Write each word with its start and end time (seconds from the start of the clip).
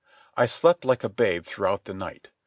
I 0.35 0.47
slept 0.47 0.83
like 0.83 1.03
a 1.03 1.09
babe 1.09 1.45
throughout 1.45 1.85
the 1.85 1.93
night. 1.93 2.31